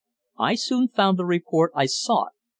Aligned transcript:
I 0.39 0.55
soon 0.55 0.87
found 0.87 1.19
the 1.19 1.25
report 1.25 1.73
I 1.75 1.85
sought. 1.85 2.31